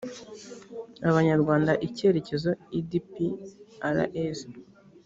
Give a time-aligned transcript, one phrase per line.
[1.09, 2.51] abanyarwanda icyerekezo
[3.59, 4.39] edprs